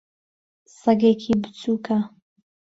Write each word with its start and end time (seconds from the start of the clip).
سەگێکی 0.81 1.33
بچووکە. 1.41 1.97